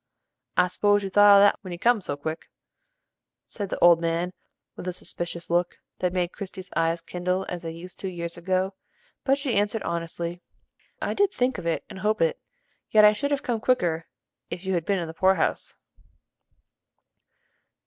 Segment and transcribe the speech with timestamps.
[0.57, 2.49] "I s'pose you thought of that when you come so quick?"
[3.45, 4.33] said the old man,
[4.75, 8.73] with a suspicious look, that made Christie's eyes kindle as they used to years ago,
[9.25, 10.41] but she answered honestly:
[10.99, 12.41] "I did think of it and hope it,
[12.89, 14.07] yet I should have come quicker
[14.49, 15.75] if you had been in the poor house."